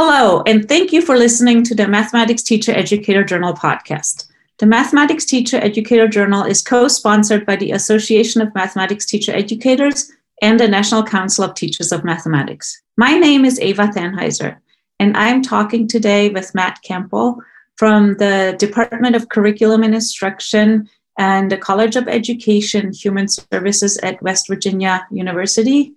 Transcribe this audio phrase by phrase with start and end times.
[0.00, 4.28] Hello, and thank you for listening to the Mathematics Teacher Educator Journal podcast.
[4.58, 10.12] The Mathematics Teacher Educator Journal is co sponsored by the Association of Mathematics Teacher Educators
[10.40, 12.80] and the National Council of Teachers of Mathematics.
[12.96, 14.58] My name is Eva Thanheiser,
[15.00, 17.42] and I'm talking today with Matt Campbell
[17.74, 20.88] from the Department of Curriculum and Instruction
[21.18, 25.94] and the College of Education Human Services at West Virginia University,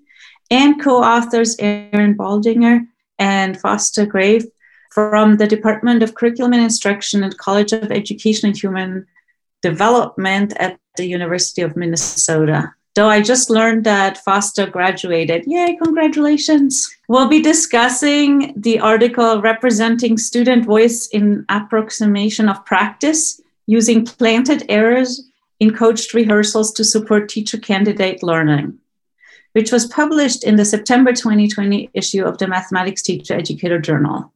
[0.49, 2.87] and co authors Erin Baldinger
[3.19, 4.45] and Foster Graif
[4.91, 9.07] from the Department of Curriculum and Instruction at College of Education and Human
[9.61, 12.73] Development at the University of Minnesota.
[12.93, 15.45] Though I just learned that Foster graduated.
[15.47, 16.93] Yay, congratulations.
[17.07, 25.23] We'll be discussing the article Representing Student Voice in Approximation of Practice using planted errors
[25.61, 28.80] in coached rehearsals to support teacher candidate learning
[29.53, 34.31] which was published in the September 2020 issue of the Mathematics Teacher Educator Journal.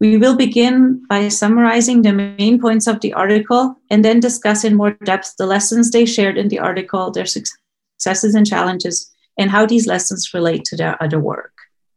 [0.00, 4.74] We will begin by summarizing the main points of the article and then discuss in
[4.74, 9.64] more depth the lessons they shared in the article, their successes and challenges, and how
[9.64, 11.52] these lessons relate to their other work.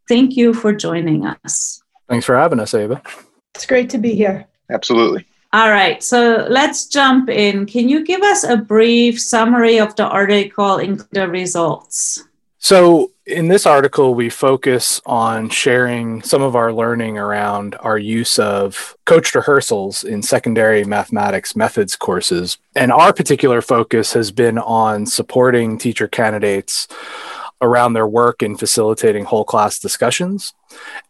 [0.07, 1.81] Thank you for joining us.
[2.07, 3.01] Thanks for having us, Eva.
[3.55, 4.45] It's great to be here.
[4.69, 5.25] Absolutely.
[5.51, 7.65] All right, so let's jump in.
[7.65, 12.23] Can you give us a brief summary of the article and the results?
[12.65, 18.39] So, in this article, we focus on sharing some of our learning around our use
[18.39, 22.57] of coached rehearsals in secondary mathematics methods courses.
[22.75, 26.87] And our particular focus has been on supporting teacher candidates
[27.61, 30.53] around their work in facilitating whole class discussions,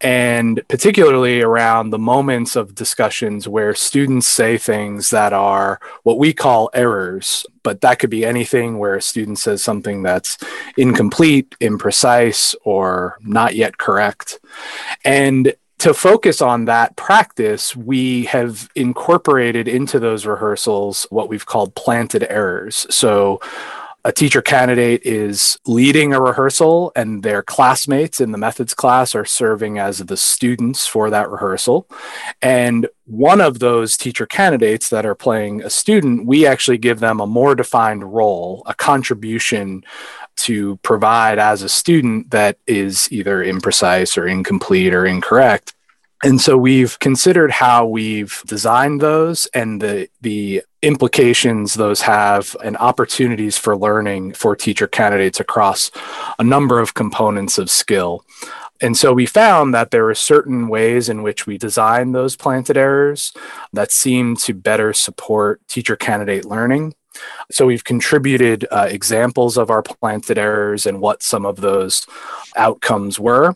[0.01, 6.33] and particularly around the moments of discussions where students say things that are what we
[6.33, 7.45] call errors.
[7.63, 10.37] But that could be anything where a student says something that's
[10.77, 14.39] incomplete, imprecise, or not yet correct.
[15.03, 21.75] And to focus on that practice, we have incorporated into those rehearsals what we've called
[21.75, 22.87] planted errors.
[22.89, 23.41] So,
[24.05, 29.25] a teacher candidate is leading a rehearsal and their classmates in the methods class are
[29.25, 31.89] serving as the students for that rehearsal.
[32.39, 37.19] And one of those teacher candidates that are playing a student, we actually give them
[37.19, 39.83] a more defined role, a contribution
[40.35, 45.74] to provide as a student that is either imprecise or incomplete or incorrect.
[46.23, 52.77] And so we've considered how we've designed those and the the implications those have and
[52.77, 55.91] opportunities for learning for teacher candidates across
[56.39, 58.23] a number of components of skill.
[58.81, 62.77] And so we found that there are certain ways in which we design those planted
[62.77, 63.33] errors
[63.73, 66.93] that seem to better support teacher candidate learning.
[67.51, 72.05] So we've contributed uh, examples of our planted errors and what some of those
[72.55, 73.55] outcomes were.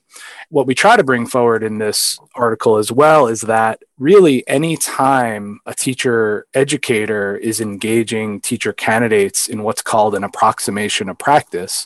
[0.49, 4.77] What we try to bring forward in this article as well is that really any
[4.77, 11.85] time a teacher educator is engaging teacher candidates in what's called an approximation of practice,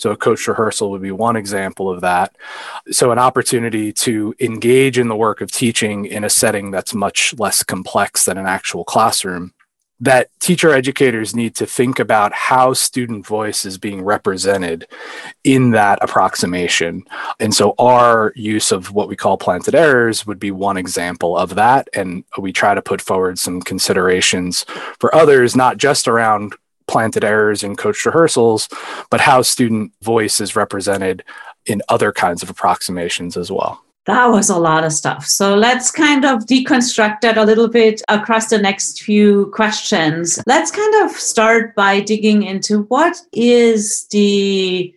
[0.00, 2.34] so a coach rehearsal would be one example of that.
[2.90, 7.34] So an opportunity to engage in the work of teaching in a setting that's much
[7.38, 9.52] less complex than an actual classroom
[10.00, 14.86] that teacher educators need to think about how student voice is being represented
[15.44, 17.04] in that approximation.
[17.38, 21.54] And so our use of what we call planted errors would be one example of
[21.56, 21.88] that.
[21.92, 24.64] And we try to put forward some considerations
[24.98, 26.54] for others, not just around
[26.88, 28.68] planted errors in coach rehearsals,
[29.10, 31.22] but how student voice is represented
[31.66, 33.84] in other kinds of approximations as well.
[34.06, 35.26] That was a lot of stuff.
[35.26, 40.42] So let's kind of deconstruct that a little bit across the next few questions.
[40.46, 44.94] Let's kind of start by digging into what is the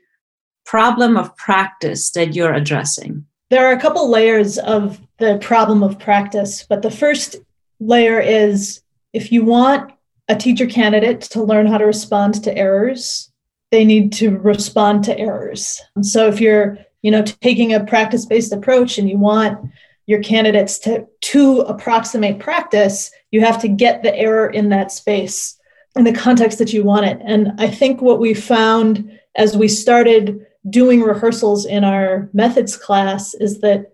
[0.65, 3.25] problem of practice that you're addressing?
[3.49, 7.35] There are a couple layers of the problem of practice, but the first
[7.79, 8.81] layer is
[9.13, 9.91] if you want
[10.29, 13.31] a teacher candidate to learn how to respond to errors,
[13.71, 15.81] they need to respond to errors.
[16.01, 19.69] So if you're you know taking a practice based approach and you want
[20.07, 25.59] your candidates to to approximate practice you have to get the error in that space
[25.95, 27.19] in the context that you want it.
[27.23, 33.33] And i think what we found as we started doing rehearsals in our methods class
[33.33, 33.91] is that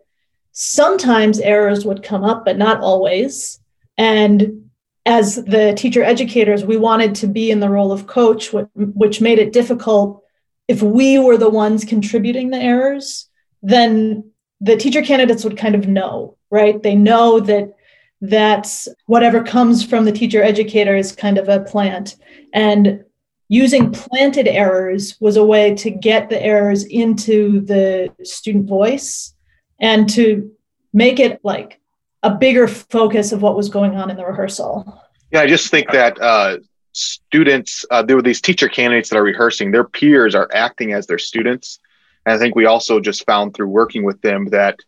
[0.52, 3.60] sometimes errors would come up but not always.
[3.98, 4.70] And
[5.06, 9.40] as the teacher educators we wanted to be in the role of coach which made
[9.40, 10.24] it difficult
[10.70, 13.28] if we were the ones contributing the errors,
[13.64, 14.32] then
[14.62, 16.82] the teacher candidates would kind of know, right?
[16.84, 17.74] They know that
[18.22, 22.18] that's whatever comes from the teacher educator is kind of a plant.
[22.54, 23.04] And
[23.48, 29.34] using planted errors was a way to get the errors into the student voice
[29.82, 30.52] and to
[30.94, 31.82] make it like
[32.22, 35.02] a bigger focus of what was going on in the rehearsal.
[35.32, 36.58] Yeah, I just think that uh,
[37.00, 41.08] students, uh, there were these teacher candidates that are rehearsing, their peers are acting as
[41.08, 41.80] their students.
[42.26, 44.80] And I think we also just found through working with them that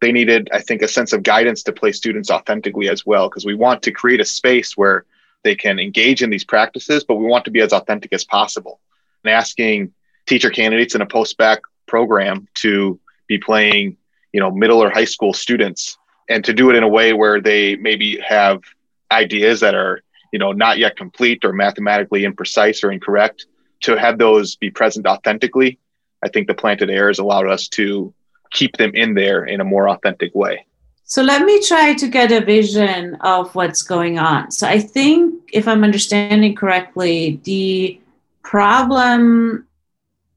[0.00, 3.44] they needed, I think, a sense of guidance to play students authentically as well, because
[3.44, 5.04] we want to create a space where
[5.44, 8.80] they can engage in these practices, but we want to be as authentic as possible.
[9.24, 9.92] And asking
[10.26, 13.96] teacher candidates in a post-bac program to be playing,
[14.32, 17.40] you know, middle or high school students and to do it in a way where
[17.40, 18.62] they maybe have
[19.10, 20.02] ideas that are,
[20.32, 23.46] you know, not yet complete or mathematically imprecise or incorrect,
[23.80, 25.78] to have those be present authentically.
[26.22, 28.12] I think the planted errors allowed us to
[28.50, 30.66] keep them in there in a more authentic way.
[31.04, 34.50] So let me try to get a vision of what's going on.
[34.52, 38.00] So I think, if I'm understanding correctly, the
[38.42, 39.66] problem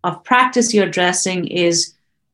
[0.04, 1.94] of practice you're addressing is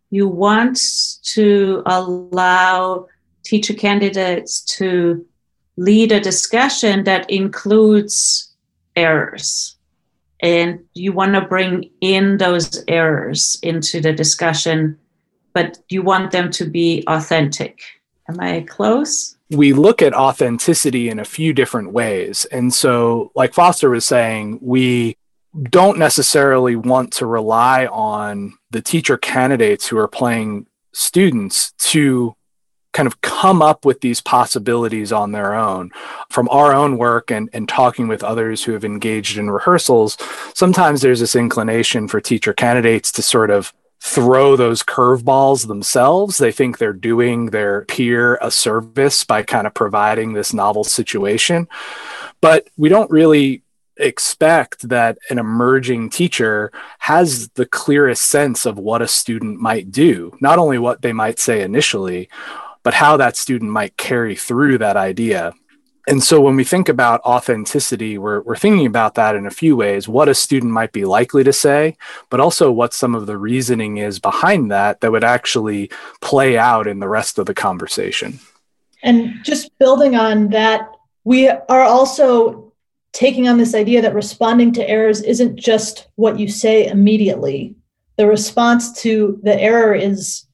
[0.10, 0.80] you want
[1.24, 3.08] to allow
[3.44, 5.26] teacher candidates to
[5.80, 8.54] lead a discussion that includes
[8.98, 9.78] errors.
[10.42, 14.98] And you want to bring in those errors into the discussion,
[15.54, 17.80] but you want them to be authentic.
[18.28, 19.38] Am I close?
[19.50, 22.46] We look at authenticity in a few different ways.
[22.46, 25.18] And so, like Foster was saying, we
[25.64, 32.36] don't necessarily want to rely on the teacher candidates who are playing students to
[32.94, 35.92] kind of come up with these possibilities on their own
[36.30, 40.18] from our own work and, and talking with others who have engaged in rehearsals
[40.54, 46.38] sometimes there's this inclination for teacher candidates to sort of throw those curveballs themselves.
[46.38, 51.68] They think they're doing their peer a service by kind of providing this novel situation.
[52.42, 53.64] But we don't really
[53.98, 60.34] expect that an emerging teacher has the clearest sense of what a student might do,
[60.40, 62.30] not only what they might say initially,
[62.84, 65.54] but how that student might carry through that idea
[66.10, 69.76] and so when we think about authenticity, we're, we're thinking about that in a few
[69.76, 71.98] ways what a student might be likely to say,
[72.32, 76.88] but also what some of the reasoning is behind that that would actually play out
[76.88, 78.40] in the rest of the conversation.
[79.04, 80.90] And just building on that,
[81.26, 82.74] we are also
[83.12, 87.76] taking on this idea that responding to errors isn't just what you say immediately.
[88.16, 90.48] The response to the error is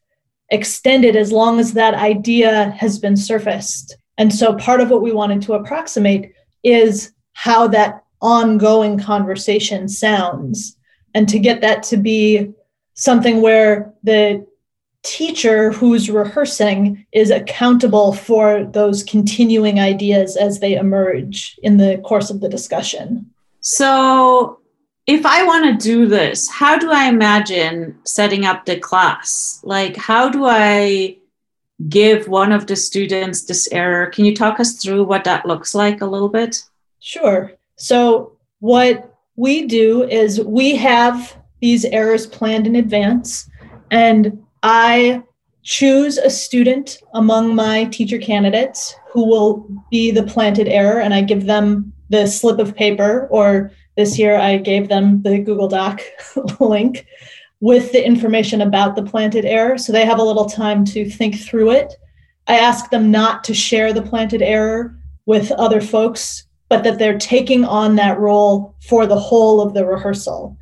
[0.49, 5.11] extended as long as that idea has been surfaced and so part of what we
[5.11, 6.33] wanted to approximate
[6.63, 10.77] is how that ongoing conversation sounds.
[11.13, 12.53] And to get that to be
[12.93, 14.45] something where the
[15.03, 22.29] teacher who's rehearsing is accountable for those continuing ideas as they emerge in the course
[22.29, 23.29] of the discussion.
[23.59, 24.59] So,
[25.07, 29.59] if I want to do this, how do I imagine setting up the class?
[29.63, 31.17] Like, how do I
[31.89, 34.07] give one of the students this error.
[34.07, 36.63] Can you talk us through what that looks like a little bit?
[36.99, 37.51] Sure.
[37.75, 43.49] So, what we do is we have these errors planned in advance,
[43.91, 45.23] and I
[45.63, 51.21] choose a student among my teacher candidates who will be the planted error, and I
[51.21, 56.01] give them the slip of paper, or this year I gave them the Google Doc
[56.59, 57.05] link
[57.61, 59.77] with the information about the planted error.
[59.77, 61.95] So they have a little time to think through it.
[62.47, 67.17] I ask them not to share the planted error with other folks, but that they're
[67.17, 70.57] taking on that role for the whole of the rehearsal.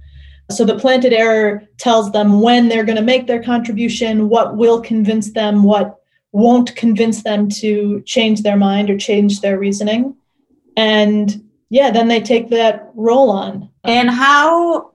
[0.51, 4.81] So the planted error tells them when they're going to make their contribution, what will
[4.81, 5.99] convince them, what
[6.31, 10.15] won't convince them to change their mind or change their reasoning.
[10.75, 13.67] And yeah, then they take that role on.
[13.83, 14.91] And how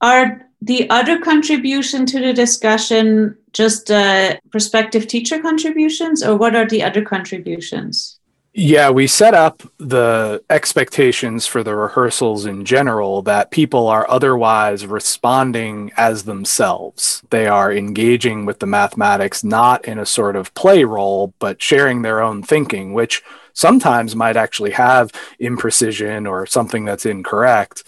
[0.00, 6.68] are the other contribution to the discussion just uh, prospective teacher contributions or what are
[6.68, 8.20] the other contributions
[8.52, 14.84] yeah, we set up the expectations for the rehearsals in general that people are otherwise
[14.84, 17.22] responding as themselves.
[17.30, 22.02] They are engaging with the mathematics not in a sort of play role, but sharing
[22.02, 23.22] their own thinking, which
[23.60, 27.84] sometimes might actually have imprecision or something that's incorrect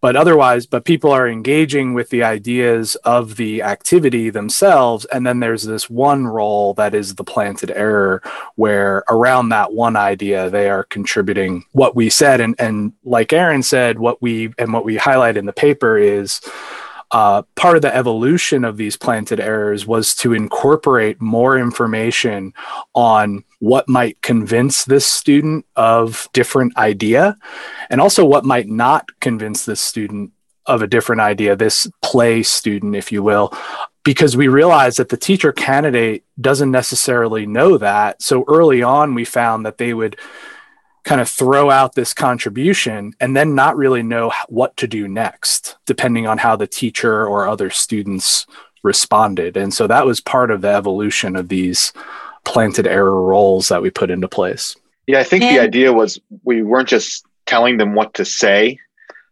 [0.00, 5.38] but otherwise but people are engaging with the ideas of the activity themselves and then
[5.38, 8.20] there's this one role that is the planted error
[8.56, 13.62] where around that one idea they are contributing what we said and and like Erin
[13.62, 16.40] said what we and what we highlight in the paper is
[17.12, 22.54] uh, part of the evolution of these planted errors was to incorporate more information
[22.94, 27.36] on what might convince this student of different idea
[27.90, 30.32] and also what might not convince this student
[30.66, 33.52] of a different idea this play student if you will
[34.04, 38.20] because we realized that the teacher candidate doesn't necessarily know that.
[38.20, 40.18] So early on, we found that they would
[41.04, 45.76] kind of throw out this contribution and then not really know what to do next,
[45.86, 48.46] depending on how the teacher or other students
[48.82, 49.56] responded.
[49.56, 51.92] And so that was part of the evolution of these
[52.44, 54.76] planted error roles that we put into place.
[55.06, 58.78] Yeah, I think and- the idea was we weren't just telling them what to say.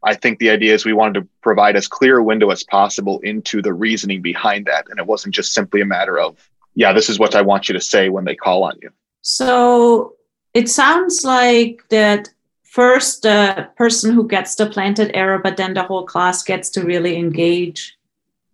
[0.02, 3.20] I think the idea is we wanted to provide as clear a window as possible
[3.20, 4.86] into the reasoning behind that.
[4.88, 6.36] And it wasn't just simply a matter of,
[6.74, 8.90] yeah, this is what I want you to say when they call on you.
[9.20, 10.14] So
[10.54, 12.28] it sounds like that
[12.64, 16.84] first the person who gets the planted error, but then the whole class gets to
[16.84, 17.96] really engage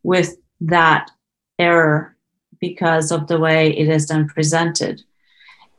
[0.03, 1.11] with that
[1.59, 2.17] error
[2.61, 5.03] because of the way it is then presented.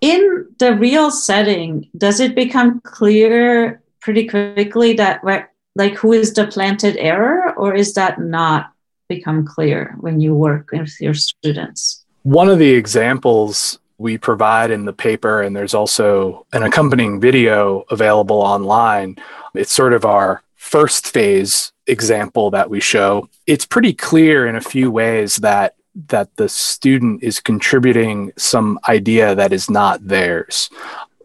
[0.01, 6.45] In the real setting, does it become clear pretty quickly that like who is the
[6.47, 8.71] planted error, or is that not
[9.09, 12.05] become clear when you work with your students?
[12.23, 17.83] One of the examples we provide in the paper, and there's also an accompanying video
[17.89, 19.17] available online.
[19.53, 23.29] It's sort of our first phase example that we show.
[23.45, 25.75] It's pretty clear in a few ways that
[26.09, 30.69] that the student is contributing some idea that is not theirs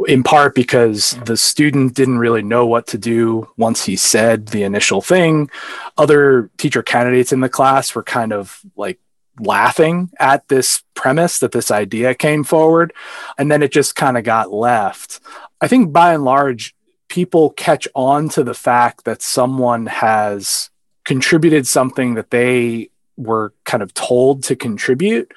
[0.08, 4.62] in part because the student didn't really know what to do once he said the
[4.62, 5.50] initial thing.
[5.96, 8.98] Other teacher candidates in the class were kind of like
[9.40, 12.92] laughing at this premise that this idea came forward
[13.38, 15.20] and then it just kind of got left.
[15.60, 16.74] I think by and large
[17.08, 20.70] people catch on to the fact that someone has
[21.04, 25.32] contributed something that they were kind of told to contribute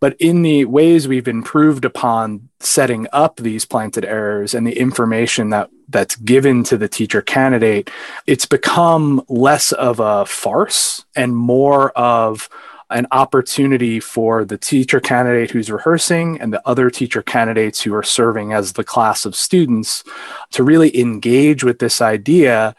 [0.00, 5.48] but in the ways we've improved upon setting up these planted errors and the information
[5.48, 7.90] that that's given to the teacher candidate
[8.26, 12.50] it's become less of a farce and more of
[12.90, 18.02] an opportunity for the teacher candidate who's rehearsing and the other teacher candidates who are
[18.02, 20.04] serving as the class of students
[20.50, 22.74] to really engage with this idea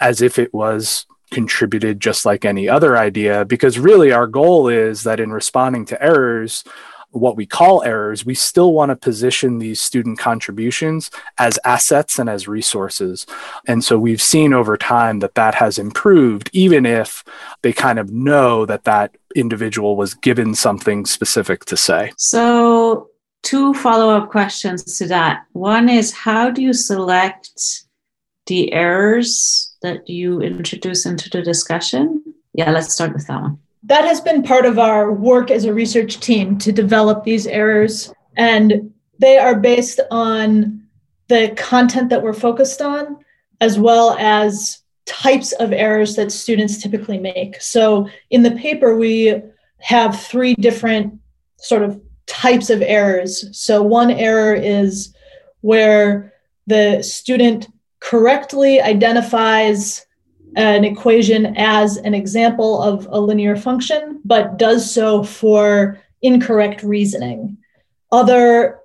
[0.00, 3.44] as if it was contributed just like any other idea.
[3.44, 6.64] Because really our goal is that in responding to errors
[7.12, 12.28] what we call errors, we still want to position these student contributions as assets and
[12.28, 13.26] as resources.
[13.66, 17.24] And so we've seen over time that that has improved, even if
[17.62, 22.12] they kind of know that that individual was given something specific to say.
[22.16, 23.08] So,
[23.42, 25.44] two follow up questions to that.
[25.52, 27.84] One is how do you select
[28.46, 32.22] the errors that you introduce into the discussion?
[32.52, 35.74] Yeah, let's start with that one that has been part of our work as a
[35.74, 38.12] research team to develop these errors.
[38.36, 40.86] And they are based on
[41.28, 43.24] the content that we're focused on,
[43.60, 47.60] as well as types of errors that students typically make.
[47.60, 49.42] So in the paper, we
[49.78, 51.18] have three different
[51.56, 53.44] sort of types of errors.
[53.58, 55.14] So one error is
[55.62, 56.32] where
[56.66, 57.68] the student
[57.98, 60.06] correctly identifies
[60.56, 67.58] an equation as an example of a linear function, but does so for incorrect reasoning.
[68.12, 68.80] Other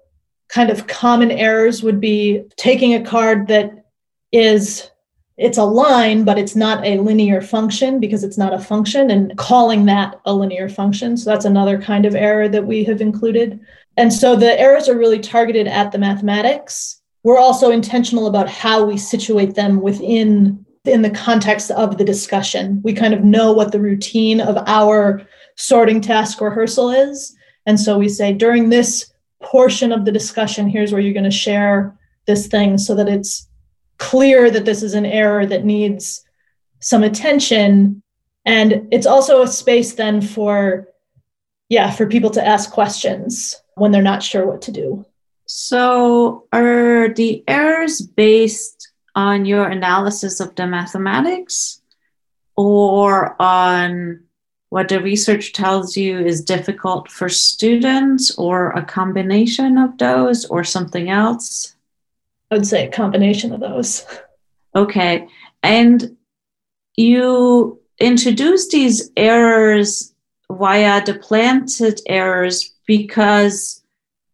[0.48, 3.86] kind of common errors would be taking a card that
[4.31, 4.89] is
[5.38, 9.38] it's a line but it's not a linear function because it's not a function and
[9.38, 11.17] calling that a linear function.
[11.17, 13.60] So that's another kind of error that we have included.
[13.98, 17.01] And so the errors are really targeted at the mathematics.
[17.24, 22.82] We're also intentional about how we situate them within in the context of the discussion.
[22.84, 25.22] We kind of know what the routine of our
[25.56, 27.36] sorting task rehearsal is.
[27.65, 29.12] And so we say during this
[29.42, 33.48] portion of the discussion, here's where you're going to share this thing so that it's
[33.98, 36.24] clear that this is an error that needs
[36.80, 38.01] some attention.
[38.46, 40.88] And it's also a space then for,
[41.70, 45.06] yeah, for people to ask questions when they're not sure what to do.
[45.48, 48.75] So are the errors based
[49.15, 51.81] on your analysis of the mathematics
[52.55, 54.22] or on
[54.69, 60.63] what the research tells you is difficult for students or a combination of those or
[60.63, 61.75] something else?
[62.51, 64.05] I would say a combination of those.
[64.75, 65.27] Okay.
[65.63, 66.17] And
[66.95, 70.13] you introduce these errors
[70.51, 73.81] via the planted errors because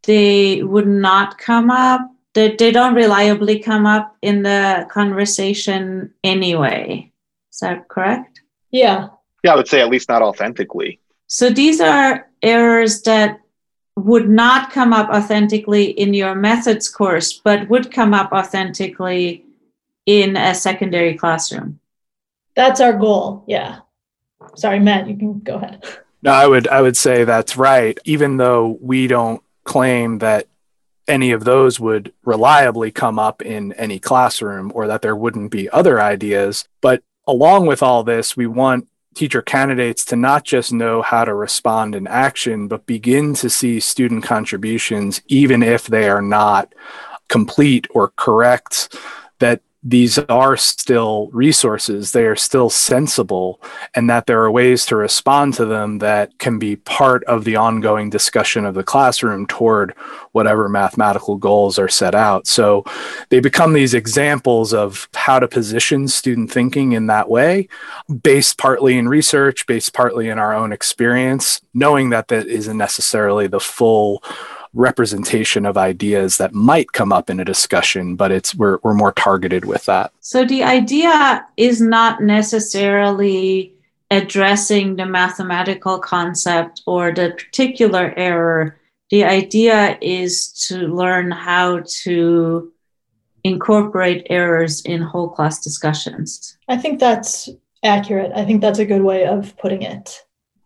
[0.03, 2.01] they would not come up
[2.33, 7.11] they, they don't reliably come up in the conversation anyway.
[7.51, 8.41] Is that correct?
[8.71, 9.09] Yeah.
[9.43, 11.00] Yeah, I would say at least not authentically.
[11.27, 13.39] So these are errors that
[13.95, 19.45] would not come up authentically in your methods course, but would come up authentically
[20.05, 21.79] in a secondary classroom.
[22.55, 23.43] That's our goal.
[23.47, 23.79] Yeah.
[24.55, 25.83] Sorry, Matt, you can go ahead.
[26.23, 27.97] No, I would I would say that's right.
[28.05, 30.47] Even though we don't claim that
[31.11, 35.69] any of those would reliably come up in any classroom or that there wouldn't be
[35.69, 41.01] other ideas, but along with all this, we want teacher candidates to not just know
[41.01, 46.21] how to respond in action, but begin to see student contributions, even if they are
[46.21, 46.73] not
[47.27, 48.95] complete or correct,
[49.39, 53.59] that these are still resources, they are still sensible,
[53.95, 57.55] and that there are ways to respond to them that can be part of the
[57.55, 59.95] ongoing discussion of the classroom toward
[60.33, 62.45] whatever mathematical goals are set out.
[62.45, 62.85] So
[63.29, 67.67] they become these examples of how to position student thinking in that way,
[68.21, 73.47] based partly in research, based partly in our own experience, knowing that that isn't necessarily
[73.47, 74.23] the full
[74.73, 79.11] representation of ideas that might come up in a discussion, but it's we're, we're more
[79.11, 80.13] targeted with that.
[80.21, 83.73] So the idea is not necessarily
[84.11, 88.77] addressing the mathematical concept or the particular error.
[89.09, 92.71] The idea is to learn how to
[93.43, 96.57] incorporate errors in whole class discussions.
[96.67, 97.49] I think that's
[97.83, 98.31] accurate.
[98.35, 100.23] I think that's a good way of putting it.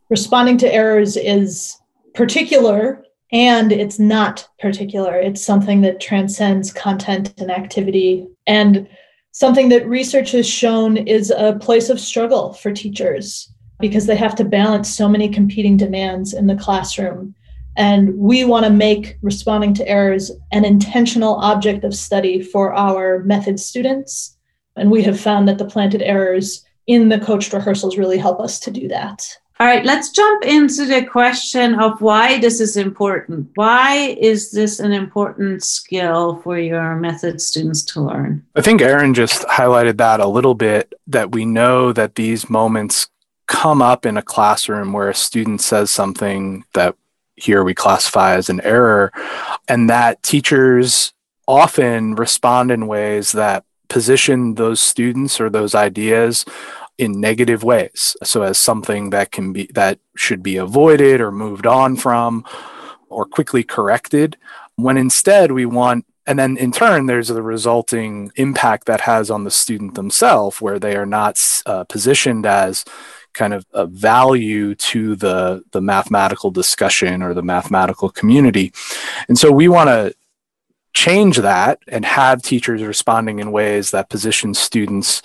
[0.09, 1.77] Responding to errors is
[2.13, 3.04] particular
[3.35, 5.19] and it's not particular.
[5.19, 8.87] It's something that transcends content and activity, and
[9.33, 13.51] something that research has shown is a place of struggle for teachers
[13.81, 17.35] because they have to balance so many competing demands in the classroom.
[17.75, 23.21] And we want to make responding to errors an intentional object of study for our
[23.25, 24.37] method students.
[24.77, 28.61] And we have found that the planted errors in the coached rehearsals really help us
[28.61, 29.27] to do that.
[29.57, 33.51] All right, let's jump into the question of why this is important.
[33.55, 38.45] Why is this an important skill for your method students to learn?
[38.57, 43.07] I think Erin just highlighted that a little bit that we know that these moments
[43.47, 46.95] come up in a classroom where a student says something that
[47.37, 49.13] here we classify as an error,
[49.69, 51.13] and that teachers
[51.47, 56.43] often respond in ways that position those students or those ideas
[56.97, 58.15] in negative ways.
[58.23, 62.45] So as something that can be that should be avoided or moved on from
[63.09, 64.37] or quickly corrected
[64.75, 69.43] when instead we want and then in turn there's the resulting impact that has on
[69.43, 72.83] the student themselves where they are not uh, positioned as
[73.33, 78.71] kind of a value to the the mathematical discussion or the mathematical community
[79.27, 80.13] and so we want to
[80.93, 85.21] change that and have teachers responding in ways that position students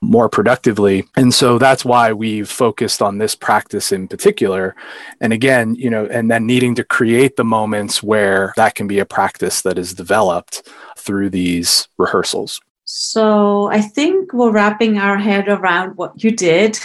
[0.00, 1.04] more productively.
[1.16, 4.74] And so that's why we've focused on this practice in particular.
[5.20, 8.98] And again, you know, and then needing to create the moments where that can be
[8.98, 12.60] a practice that is developed through these rehearsals.
[12.84, 16.78] So I think we're wrapping our head around what you did.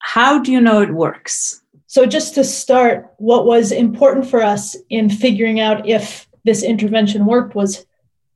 [0.00, 1.62] How do you know it works?
[1.86, 7.26] So, just to start, what was important for us in figuring out if this intervention
[7.26, 7.84] worked was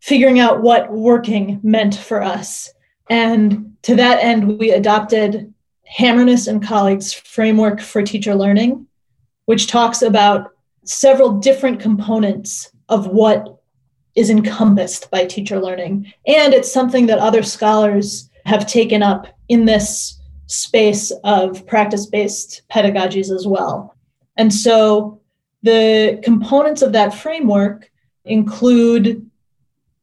[0.01, 2.73] figuring out what working meant for us.
[3.09, 5.53] And to that end, we adopted
[5.87, 8.87] Hammerness and colleagues' framework for teacher learning,
[9.45, 10.53] which talks about
[10.85, 13.61] several different components of what
[14.15, 16.13] is encompassed by teacher learning.
[16.27, 22.63] And it's something that other scholars have taken up in this space of practice based
[22.71, 23.97] pedagogies as well.
[24.37, 25.21] And so
[25.63, 27.91] the components of that framework
[28.25, 29.29] include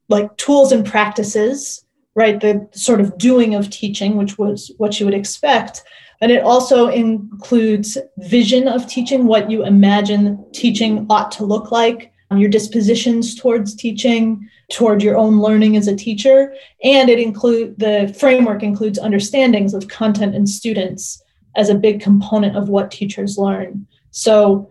[0.09, 2.39] like tools and practices, right?
[2.39, 5.83] The sort of doing of teaching, which was what you would expect.
[6.21, 12.11] And it also includes vision of teaching, what you imagine teaching ought to look like,
[12.29, 16.53] um, your dispositions towards teaching, toward your own learning as a teacher.
[16.83, 21.21] And it include the framework includes understandings of content and students
[21.55, 23.87] as a big component of what teachers learn.
[24.11, 24.69] So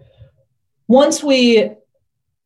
[0.89, 1.73] once we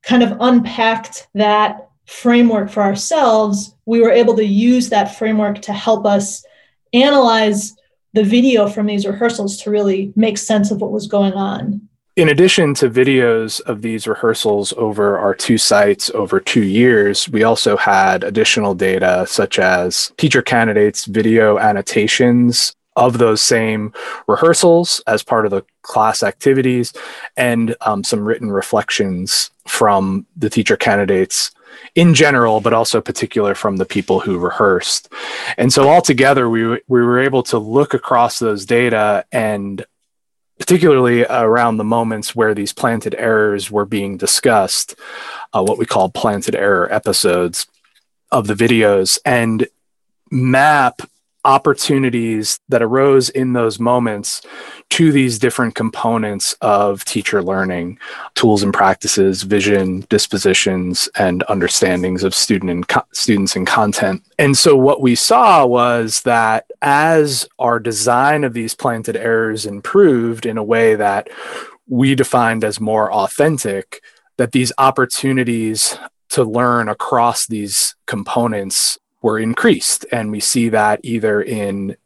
[0.02, 5.73] kind of unpacked that framework for ourselves, we were able to use that framework to
[5.73, 6.45] help us
[6.93, 7.75] analyze
[8.12, 11.88] the video from these rehearsals to really make sense of what was going on.
[12.17, 17.43] In addition to videos of these rehearsals over our two sites over two years, we
[17.43, 23.93] also had additional data such as teacher candidates' video annotations of those same
[24.29, 26.93] rehearsals as part of the class activities
[27.37, 31.51] and um, some written reflections from the teacher candidates
[31.95, 35.13] in general, but also particular from the people who rehearsed.
[35.57, 39.85] And so altogether, we, we were able to look across those data and
[40.59, 44.95] particularly around the moments where these planted errors were being discussed,
[45.53, 47.67] uh, what we call planted error episodes
[48.31, 49.67] of the videos, and
[50.31, 51.03] map
[51.44, 54.42] opportunities that arose in those moments
[54.90, 57.98] to these different components of teacher learning
[58.35, 64.22] tools and practices vision dispositions and understandings of student and co- students and content.
[64.38, 70.46] And so what we saw was that as our design of these planted errors improved
[70.46, 71.28] in a way that
[71.88, 74.02] we defined as more authentic
[74.37, 75.98] that these opportunities
[76.30, 80.05] to learn across these components were increased.
[80.13, 81.97] And we see that either in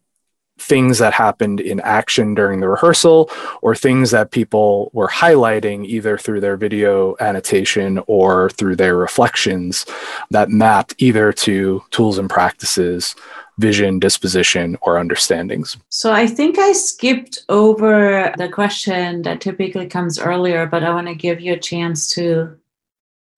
[0.56, 3.28] things that happened in action during the rehearsal
[3.60, 9.84] or things that people were highlighting either through their video annotation or through their reflections
[10.30, 13.14] that mapped either to tools and practices
[13.58, 20.18] vision disposition or understandings so i think i skipped over the question that typically comes
[20.18, 22.56] earlier but i want to give you a chance to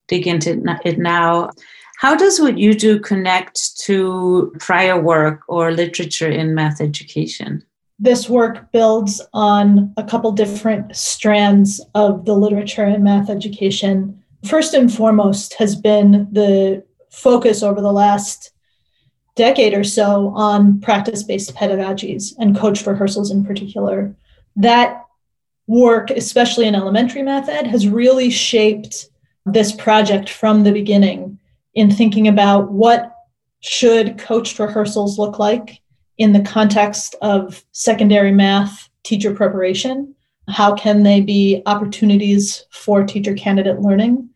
[0.09, 1.51] dig into it now
[2.01, 7.63] how does what you do connect to prior work or literature in math education?
[7.99, 14.19] This work builds on a couple different strands of the literature in math education.
[14.47, 18.53] First and foremost has been the focus over the last
[19.37, 24.17] decade or so on practice based pedagogies and coached rehearsals in particular.
[24.57, 25.05] That
[25.67, 29.11] work, especially in elementary math ed, has really shaped
[29.45, 31.37] this project from the beginning
[31.75, 33.15] in thinking about what
[33.61, 35.81] should coached rehearsals look like
[36.19, 40.15] in the context of secondary math teacher preparation?
[40.49, 44.29] How can they be opportunities for teacher candidate learning?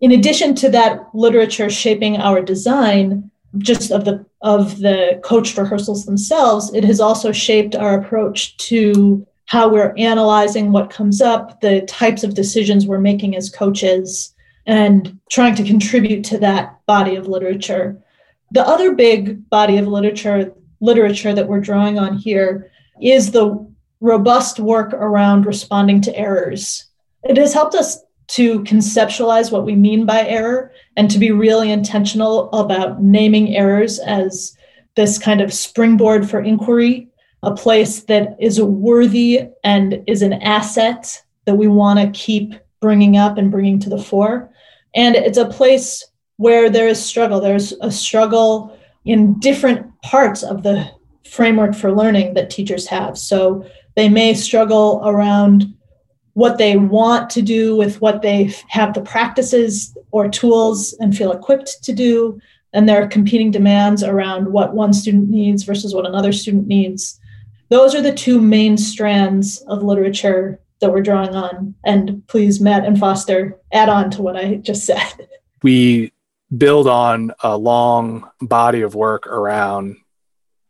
[0.00, 6.06] In addition to that literature shaping our design just of the of the coached rehearsals
[6.06, 11.82] themselves it has also shaped our approach to how we're analyzing what comes up the
[11.82, 14.34] types of decisions we're making as coaches
[14.66, 18.00] and trying to contribute to that body of literature.
[18.52, 22.70] The other big body of literature literature that we're drawing on here
[23.00, 23.66] is the
[24.00, 26.86] robust work around responding to errors.
[27.22, 27.98] It has helped us
[28.28, 33.98] to conceptualize what we mean by error and to be really intentional about naming errors
[34.00, 34.56] as
[34.96, 37.08] this kind of springboard for inquiry,
[37.42, 43.16] a place that is worthy and is an asset that we want to keep bringing
[43.16, 44.51] up and bringing to the fore.
[44.94, 46.04] And it's a place
[46.36, 47.40] where there is struggle.
[47.40, 50.90] There's a struggle in different parts of the
[51.28, 53.16] framework for learning that teachers have.
[53.16, 53.64] So
[53.96, 55.74] they may struggle around
[56.34, 61.32] what they want to do with what they have the practices or tools and feel
[61.32, 62.40] equipped to do.
[62.72, 67.20] And there are competing demands around what one student needs versus what another student needs.
[67.68, 71.74] Those are the two main strands of literature that we're drawing on.
[71.84, 75.28] And please, Matt and Foster, add on to what I just said.
[75.64, 76.12] We
[76.58, 79.96] build on a long body of work around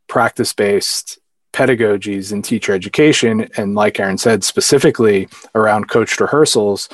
[0.07, 1.17] practice based
[1.51, 3.49] pedagogies in teacher education.
[3.57, 6.89] And like Erin said, specifically around coached rehearsals.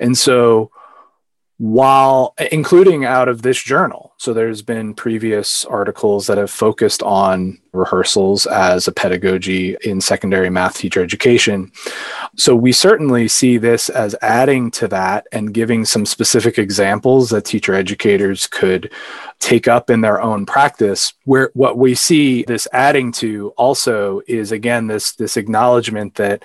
[0.00, 0.72] And so
[1.58, 4.13] while including out of this journal.
[4.24, 10.48] So there's been previous articles that have focused on rehearsals as a pedagogy in secondary
[10.48, 11.70] math teacher education.
[12.34, 17.44] So we certainly see this as adding to that and giving some specific examples that
[17.44, 18.90] teacher educators could
[19.40, 24.52] take up in their own practice where what we see this adding to also is
[24.52, 26.42] again this this acknowledgement that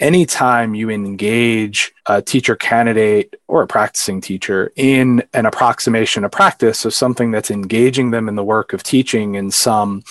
[0.00, 6.84] anytime you engage a teacher candidate or a practicing teacher in an approximation of practice
[6.84, 10.02] of something that's engaging them in the work of teaching in some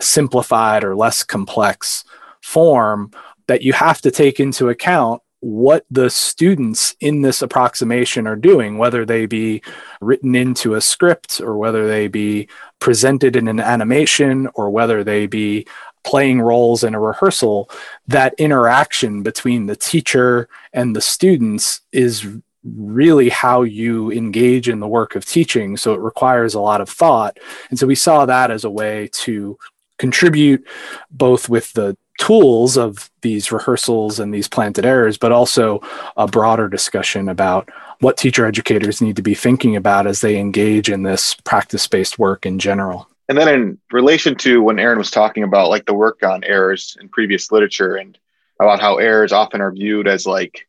[0.00, 2.04] simplified or less complex
[2.42, 3.10] form,
[3.46, 8.78] that you have to take into account what the students in this approximation are doing,
[8.78, 9.62] whether they be
[10.00, 12.48] written into a script or whether they be
[12.80, 15.66] presented in an animation or whether they be
[16.06, 17.68] playing roles in a rehearsal,
[18.06, 22.26] that interaction between the teacher and the students is
[22.64, 25.76] really how you engage in the work of teaching.
[25.76, 27.38] So it requires a lot of thought.
[27.70, 29.58] And so we saw that as a way to
[29.98, 30.66] contribute
[31.10, 35.80] both with the tools of these rehearsals and these planted errors, but also
[36.16, 37.68] a broader discussion about
[38.00, 42.18] what teacher educators need to be thinking about as they engage in this practice based
[42.18, 43.08] work in general.
[43.28, 46.96] And then in relation to when Erin was talking about like the work on errors
[47.00, 48.16] in previous literature and
[48.60, 50.68] about how errors often are viewed as like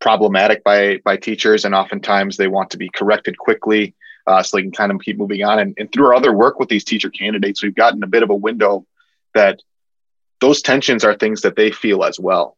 [0.00, 3.94] problematic by by teachers and oftentimes they want to be corrected quickly
[4.26, 5.58] uh, so they can kind of keep moving on.
[5.58, 8.30] And, and through our other work with these teacher candidates, we've gotten a bit of
[8.30, 8.86] a window
[9.34, 9.60] that
[10.40, 12.56] those tensions are things that they feel as well.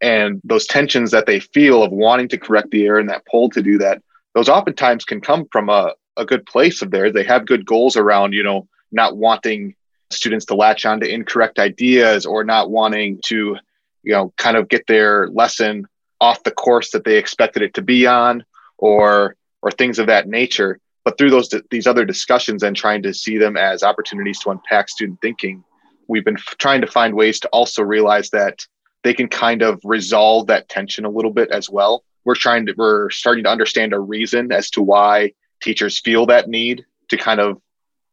[0.00, 3.48] And those tensions that they feel of wanting to correct the error and that pull
[3.50, 4.02] to do that,
[4.34, 7.12] those oftentimes can come from a, a good place of theirs.
[7.14, 9.74] They have good goals around, you know, not wanting
[10.10, 13.56] students to latch on to incorrect ideas or not wanting to,
[14.02, 15.86] you know, kind of get their lesson
[16.20, 18.44] off the course that they expected it to be on
[18.78, 20.78] or or things of that nature.
[21.04, 24.88] But through those these other discussions and trying to see them as opportunities to unpack
[24.88, 25.64] student thinking,
[26.08, 28.66] we've been f- trying to find ways to also realize that
[29.02, 32.04] they can kind of resolve that tension a little bit as well.
[32.24, 36.48] We're trying to we're starting to understand a reason as to why teachers feel that
[36.48, 37.60] need to kind of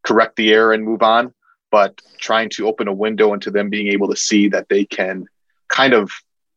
[0.04, 1.34] correct the error and move on,
[1.72, 5.26] but trying to open a window into them being able to see that they can
[5.70, 6.12] kind of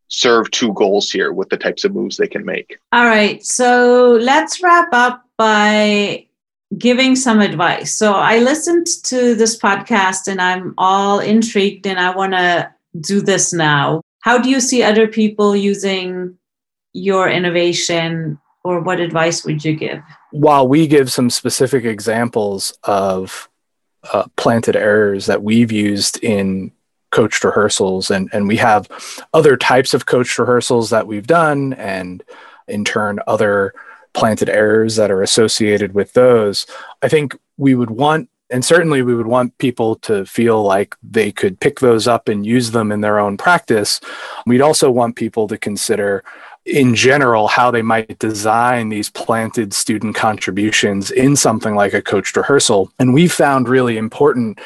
[0.09, 2.79] serve two goals here with the types of moves they can make.
[2.93, 3.45] All right.
[3.45, 6.27] So let's wrap up by
[6.79, 7.97] giving some advice.
[7.97, 13.21] So I listened to this podcast and I'm all intrigued and I want to do
[13.21, 14.03] this now.
[14.21, 16.37] How do you see other people using
[16.93, 20.03] your innovation or what advice would you give?
[20.33, 23.49] While we give some specific examples of
[24.13, 26.73] uh, planted errors that we've used in
[27.11, 28.89] coached rehearsals and and we have
[29.33, 32.23] other types of coached rehearsals that we've done and
[32.69, 33.73] in turn other
[34.13, 36.67] planted errors that are associated with those
[37.03, 41.31] i think we would want and certainly we would want people to feel like they
[41.31, 44.01] could pick those up and use them in their own practice
[44.45, 46.25] we'd also want people to consider
[46.67, 52.37] in general how they might design these planted student contributions in something like a coached
[52.37, 54.59] rehearsal and we found really important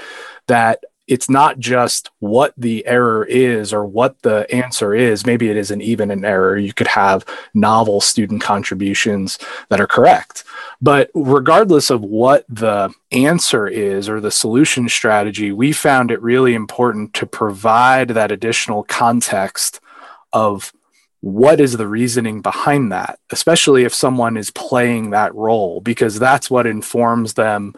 [0.47, 5.27] that it's not just what the error is or what the answer is.
[5.27, 6.57] Maybe it isn't even an error.
[6.57, 9.37] You could have novel student contributions
[9.71, 10.45] that are correct.
[10.81, 16.55] But regardless of what the answer is or the solution strategy, we found it really
[16.55, 19.81] important to provide that additional context
[20.33, 20.73] of
[21.21, 26.51] what is the reasoning behind that, especially if someone is playing that role, because that's
[26.51, 27.75] what informs them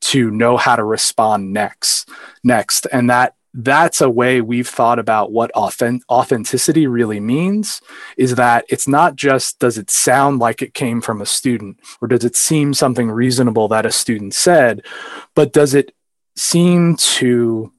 [0.00, 2.08] to know how to respond next
[2.42, 2.86] next.
[2.92, 7.80] And that that's a way we've thought about what authentic, authenticity really means
[8.18, 12.08] is that it's not just does it sound like it came from a student or
[12.08, 14.84] does it seem something reasonable that a student said
[15.34, 15.92] but does it
[16.36, 17.72] seem to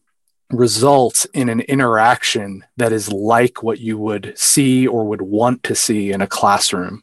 [0.51, 5.75] result in an interaction that is like what you would see or would want to
[5.75, 7.01] see in a classroom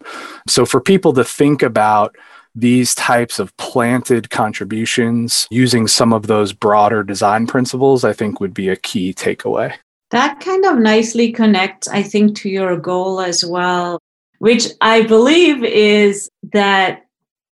[0.49, 2.17] so for people to think about
[2.55, 8.55] these types of planted contributions using some of those broader design principles, I think would
[8.55, 9.75] be a key takeaway.
[10.11, 13.99] That kind of nicely connects, I think, to your goal as well,
[14.39, 17.07] which I believe is that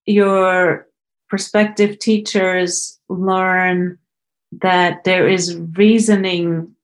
[0.05, 0.87] your
[1.27, 3.97] prospective teachers learn
[4.59, 6.75] that there is reasoning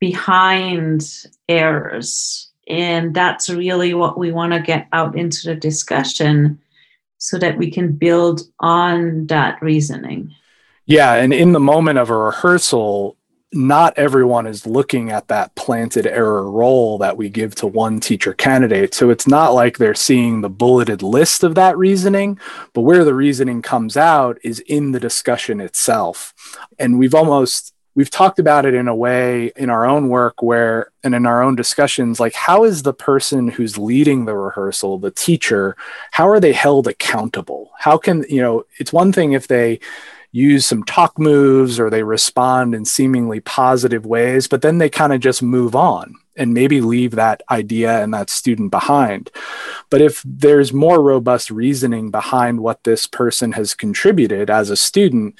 [0.00, 2.50] behind errors.
[2.68, 6.60] And that's really what we want to get out into the discussion
[7.18, 10.34] so that we can build on that reasoning.
[10.86, 11.14] Yeah.
[11.14, 13.16] And in the moment of a rehearsal,
[13.52, 18.32] not everyone is looking at that planted error role that we give to one teacher
[18.32, 18.94] candidate.
[18.94, 22.38] So it's not like they're seeing the bulleted list of that reasoning,
[22.74, 26.32] but where the reasoning comes out is in the discussion itself.
[26.78, 30.92] And we've almost we've talked about it in a way in our own work where
[31.02, 35.10] and in our own discussions like how is the person who's leading the rehearsal the
[35.10, 35.76] teacher
[36.12, 39.80] how are they held accountable how can you know it's one thing if they
[40.32, 45.12] use some talk moves or they respond in seemingly positive ways but then they kind
[45.12, 49.30] of just move on and maybe leave that idea and that student behind.
[49.90, 55.34] But if there's more robust reasoning behind what this person has contributed as a student,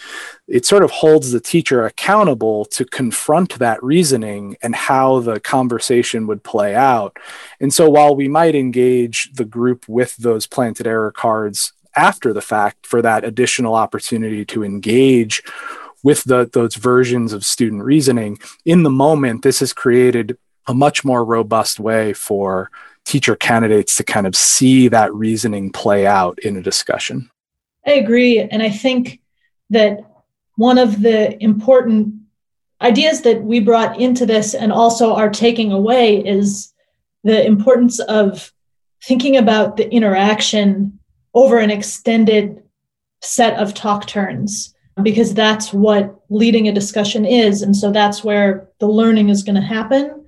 [0.47, 6.27] it sort of holds the teacher accountable to confront that reasoning and how the conversation
[6.27, 7.17] would play out.
[7.61, 12.41] And so while we might engage the group with those planted error cards after the
[12.41, 15.43] fact for that additional opportunity to engage
[16.03, 21.05] with the, those versions of student reasoning in the moment this has created a much
[21.05, 22.71] more robust way for
[23.05, 27.31] teacher candidates to kind of see that reasoning play out in a discussion.
[27.87, 28.41] I agree.
[28.41, 29.21] And I think
[29.71, 30.01] that
[30.57, 32.15] one of the important
[32.81, 36.73] ideas that we brought into this and also are taking away is
[37.25, 38.53] the importance of
[39.03, 41.00] thinking about the interaction
[41.35, 42.63] over an extended
[43.23, 48.69] set of talk turns because that's what leading a discussion is and so that's where
[48.81, 50.21] the learning is going to happen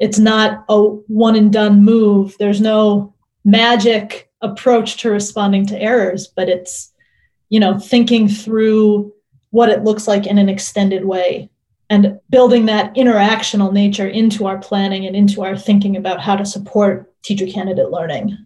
[0.00, 2.34] it's not a one and done move.
[2.38, 6.92] There's no magic approach to responding to errors, but it's,
[7.50, 9.12] you know, thinking through
[9.50, 11.50] what it looks like in an extended way
[11.90, 16.46] and building that interactional nature into our planning and into our thinking about how to
[16.46, 18.38] support teacher candidate learning.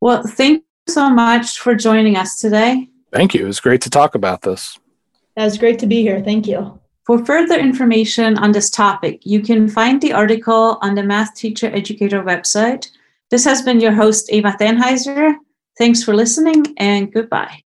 [0.00, 2.88] Well, thank so much for joining us today.
[3.12, 3.44] Thank you.
[3.44, 4.78] It was great to talk about this.
[5.36, 6.20] It was great to be here.
[6.22, 6.78] Thank you.
[7.04, 11.66] For further information on this topic, you can find the article on the Math Teacher
[11.66, 12.90] Educator website.
[13.30, 15.34] This has been your host, Eva Thanheiser.
[15.78, 17.62] Thanks for listening and goodbye.